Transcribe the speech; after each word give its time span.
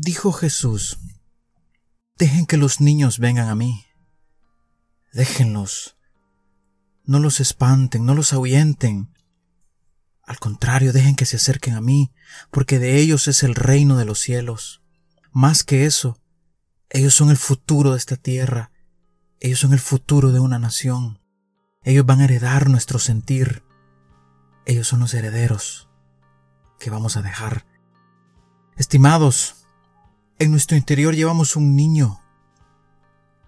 Dijo 0.00 0.30
Jesús, 0.30 1.00
dejen 2.18 2.46
que 2.46 2.56
los 2.56 2.80
niños 2.80 3.18
vengan 3.18 3.48
a 3.48 3.56
mí. 3.56 3.84
Déjenlos. 5.12 5.96
No 7.02 7.18
los 7.18 7.40
espanten, 7.40 8.06
no 8.06 8.14
los 8.14 8.32
ahuyenten. 8.32 9.12
Al 10.22 10.38
contrario, 10.38 10.92
dejen 10.92 11.16
que 11.16 11.26
se 11.26 11.34
acerquen 11.34 11.74
a 11.74 11.80
mí, 11.80 12.12
porque 12.52 12.78
de 12.78 13.00
ellos 13.00 13.26
es 13.26 13.42
el 13.42 13.56
reino 13.56 13.96
de 13.96 14.04
los 14.04 14.20
cielos. 14.20 14.82
Más 15.32 15.64
que 15.64 15.84
eso, 15.84 16.16
ellos 16.90 17.14
son 17.14 17.30
el 17.30 17.36
futuro 17.36 17.90
de 17.90 17.98
esta 17.98 18.14
tierra. 18.14 18.70
Ellos 19.40 19.58
son 19.58 19.72
el 19.72 19.80
futuro 19.80 20.30
de 20.30 20.38
una 20.38 20.60
nación. 20.60 21.20
Ellos 21.82 22.06
van 22.06 22.20
a 22.20 22.24
heredar 22.26 22.70
nuestro 22.70 23.00
sentir. 23.00 23.64
Ellos 24.64 24.86
son 24.86 25.00
los 25.00 25.12
herederos 25.12 25.88
que 26.78 26.88
vamos 26.88 27.16
a 27.16 27.22
dejar. 27.22 27.66
Estimados, 28.76 29.57
en 30.38 30.50
nuestro 30.50 30.76
interior 30.76 31.14
llevamos 31.14 31.56
un 31.56 31.74
niño 31.74 32.20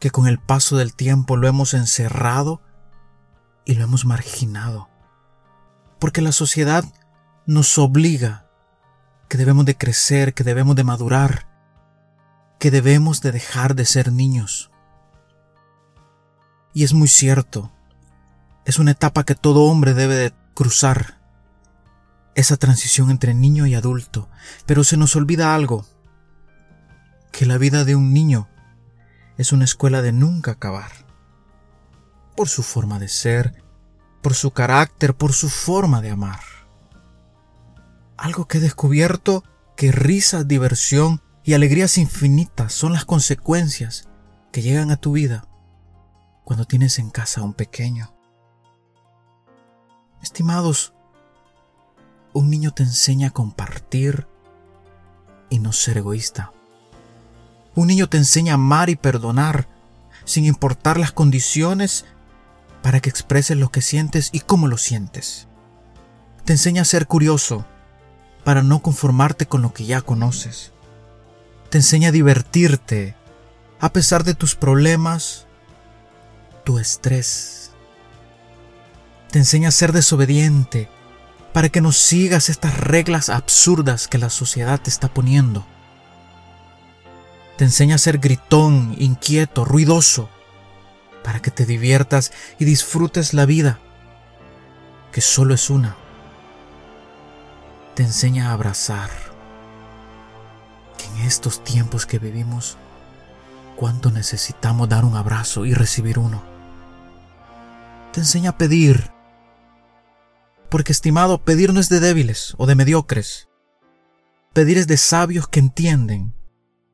que 0.00 0.10
con 0.10 0.26
el 0.26 0.38
paso 0.38 0.76
del 0.76 0.94
tiempo 0.94 1.36
lo 1.36 1.48
hemos 1.48 1.74
encerrado 1.74 2.62
y 3.64 3.74
lo 3.74 3.84
hemos 3.84 4.04
marginado. 4.04 4.88
Porque 5.98 6.22
la 6.22 6.32
sociedad 6.32 6.84
nos 7.46 7.76
obliga 7.78 8.46
que 9.28 9.36
debemos 9.36 9.66
de 9.66 9.76
crecer, 9.76 10.32
que 10.32 10.44
debemos 10.44 10.76
de 10.76 10.84
madurar, 10.84 11.48
que 12.58 12.70
debemos 12.70 13.20
de 13.20 13.32
dejar 13.32 13.74
de 13.74 13.84
ser 13.84 14.12
niños. 14.12 14.70
Y 16.72 16.84
es 16.84 16.94
muy 16.94 17.08
cierto, 17.08 17.72
es 18.64 18.78
una 18.78 18.92
etapa 18.92 19.24
que 19.24 19.34
todo 19.34 19.64
hombre 19.64 19.94
debe 19.94 20.14
de 20.14 20.34
cruzar, 20.54 21.18
esa 22.34 22.56
transición 22.56 23.10
entre 23.10 23.34
niño 23.34 23.66
y 23.66 23.74
adulto, 23.74 24.28
pero 24.64 24.84
se 24.84 24.96
nos 24.96 25.16
olvida 25.16 25.56
algo, 25.56 25.84
que 27.38 27.46
la 27.46 27.56
vida 27.56 27.84
de 27.84 27.94
un 27.94 28.12
niño 28.12 28.48
es 29.36 29.52
una 29.52 29.64
escuela 29.64 30.02
de 30.02 30.10
nunca 30.10 30.50
acabar. 30.50 30.90
Por 32.36 32.48
su 32.48 32.64
forma 32.64 32.98
de 32.98 33.06
ser, 33.06 33.62
por 34.22 34.34
su 34.34 34.50
carácter, 34.50 35.14
por 35.14 35.32
su 35.32 35.48
forma 35.48 36.00
de 36.00 36.10
amar. 36.10 36.40
Algo 38.16 38.48
que 38.48 38.58
he 38.58 38.60
descubierto 38.60 39.44
que 39.76 39.92
risas, 39.92 40.48
diversión 40.48 41.22
y 41.44 41.54
alegrías 41.54 41.96
infinitas 41.96 42.72
son 42.72 42.92
las 42.92 43.04
consecuencias 43.04 44.08
que 44.50 44.60
llegan 44.60 44.90
a 44.90 44.96
tu 44.96 45.12
vida 45.12 45.46
cuando 46.42 46.64
tienes 46.64 46.98
en 46.98 47.08
casa 47.08 47.42
a 47.42 47.44
un 47.44 47.54
pequeño. 47.54 48.16
Estimados, 50.24 50.92
un 52.32 52.50
niño 52.50 52.72
te 52.72 52.82
enseña 52.82 53.28
a 53.28 53.30
compartir 53.30 54.26
y 55.50 55.60
no 55.60 55.72
ser 55.72 55.98
egoísta. 55.98 56.52
Un 57.78 57.86
niño 57.86 58.08
te 58.08 58.16
enseña 58.16 58.54
a 58.54 58.56
amar 58.56 58.90
y 58.90 58.96
perdonar, 58.96 59.68
sin 60.24 60.44
importar 60.44 60.98
las 60.98 61.12
condiciones, 61.12 62.06
para 62.82 62.98
que 62.98 63.08
expreses 63.08 63.56
lo 63.56 63.70
que 63.70 63.82
sientes 63.82 64.30
y 64.32 64.40
cómo 64.40 64.66
lo 64.66 64.78
sientes. 64.78 65.46
Te 66.44 66.54
enseña 66.54 66.82
a 66.82 66.84
ser 66.84 67.06
curioso, 67.06 67.64
para 68.42 68.64
no 68.64 68.82
conformarte 68.82 69.46
con 69.46 69.62
lo 69.62 69.72
que 69.74 69.86
ya 69.86 70.00
conoces. 70.00 70.72
Te 71.70 71.78
enseña 71.78 72.08
a 72.08 72.10
divertirte, 72.10 73.14
a 73.78 73.92
pesar 73.92 74.24
de 74.24 74.34
tus 74.34 74.56
problemas, 74.56 75.46
tu 76.64 76.80
estrés. 76.80 77.70
Te 79.30 79.38
enseña 79.38 79.68
a 79.68 79.70
ser 79.70 79.92
desobediente, 79.92 80.88
para 81.52 81.68
que 81.68 81.80
no 81.80 81.92
sigas 81.92 82.48
estas 82.48 82.76
reglas 82.76 83.28
absurdas 83.28 84.08
que 84.08 84.18
la 84.18 84.30
sociedad 84.30 84.80
te 84.80 84.90
está 84.90 85.14
poniendo 85.14 85.64
te 87.58 87.64
enseña 87.64 87.96
a 87.96 87.98
ser 87.98 88.18
gritón, 88.18 88.94
inquieto, 89.00 89.64
ruidoso, 89.64 90.30
para 91.24 91.42
que 91.42 91.50
te 91.50 91.66
diviertas 91.66 92.30
y 92.60 92.64
disfrutes 92.64 93.34
la 93.34 93.46
vida, 93.46 93.80
que 95.10 95.20
solo 95.20 95.54
es 95.54 95.68
una. 95.68 95.96
Te 97.96 98.04
enseña 98.04 98.50
a 98.50 98.52
abrazar, 98.52 99.10
que 100.96 101.06
en 101.06 101.26
estos 101.26 101.64
tiempos 101.64 102.06
que 102.06 102.20
vivimos, 102.20 102.76
cuánto 103.74 104.12
necesitamos 104.12 104.88
dar 104.88 105.04
un 105.04 105.16
abrazo 105.16 105.66
y 105.66 105.74
recibir 105.74 106.20
uno. 106.20 106.44
Te 108.12 108.20
enseña 108.20 108.50
a 108.50 108.56
pedir, 108.56 109.10
porque 110.68 110.92
estimado, 110.92 111.42
pedir 111.42 111.74
no 111.74 111.80
es 111.80 111.88
de 111.88 111.98
débiles 111.98 112.54
o 112.56 112.66
de 112.66 112.76
mediocres. 112.76 113.48
Pedir 114.52 114.78
es 114.78 114.86
de 114.86 114.96
sabios 114.96 115.48
que 115.48 115.58
entienden 115.58 116.37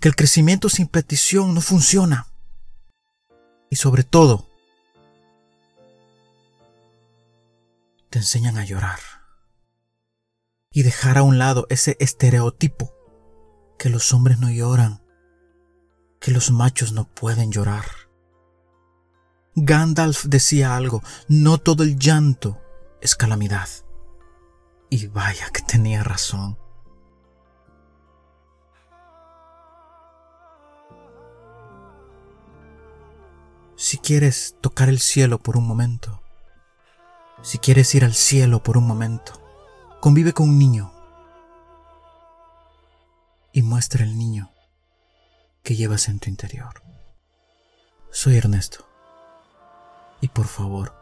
que 0.00 0.08
el 0.08 0.16
crecimiento 0.16 0.68
sin 0.68 0.88
petición 0.88 1.54
no 1.54 1.60
funciona. 1.60 2.26
Y 3.68 3.76
sobre 3.76 4.02
todo, 4.02 4.48
te 8.08 8.18
enseñan 8.18 8.58
a 8.58 8.64
llorar 8.64 8.98
y 10.72 10.82
dejar 10.82 11.18
a 11.18 11.22
un 11.22 11.38
lado 11.38 11.66
ese 11.68 11.96
estereotipo 12.00 12.92
que 13.78 13.90
los 13.90 14.12
hombres 14.12 14.38
no 14.38 14.50
lloran, 14.50 15.02
que 16.20 16.32
los 16.32 16.50
machos 16.50 16.92
no 16.92 17.04
pueden 17.04 17.52
llorar. 17.52 17.84
Gandalf 19.54 20.24
decía 20.24 20.76
algo, 20.76 21.02
no 21.28 21.58
todo 21.58 21.82
el 21.82 21.98
llanto 21.98 22.60
es 23.00 23.14
calamidad. 23.14 23.68
Y 24.88 25.06
vaya 25.06 25.50
que 25.50 25.62
tenía 25.62 26.02
razón. 26.02 26.59
Si 33.80 33.96
quieres 33.96 34.56
tocar 34.60 34.90
el 34.90 35.00
cielo 35.00 35.38
por 35.38 35.56
un 35.56 35.66
momento, 35.66 36.22
si 37.40 37.56
quieres 37.56 37.94
ir 37.94 38.04
al 38.04 38.12
cielo 38.12 38.62
por 38.62 38.76
un 38.76 38.86
momento, 38.86 39.40
convive 40.02 40.34
con 40.34 40.50
un 40.50 40.58
niño 40.58 40.92
y 43.54 43.62
muestra 43.62 44.04
el 44.04 44.18
niño 44.18 44.52
que 45.62 45.76
llevas 45.76 46.10
en 46.10 46.18
tu 46.18 46.28
interior. 46.28 46.82
Soy 48.10 48.36
Ernesto 48.36 48.86
y 50.20 50.28
por 50.28 50.46
favor, 50.46 50.94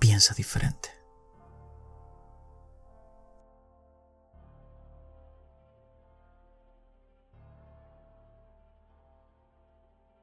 piensa 0.00 0.34
diferente. 0.34 0.97